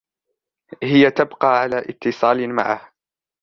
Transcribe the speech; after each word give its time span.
هي 0.83 1.11
تبقى 1.11 1.47
على 1.59 1.79
إتصال 1.89 2.55
معه. 2.55 2.91